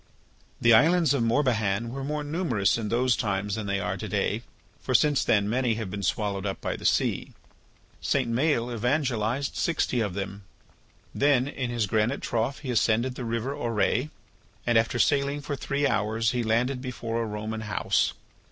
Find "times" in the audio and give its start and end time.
3.15-3.53